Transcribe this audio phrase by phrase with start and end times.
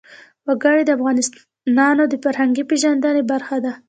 [0.47, 3.71] وګړي د افغانانو د فرهنګي پیژندنې برخه ده.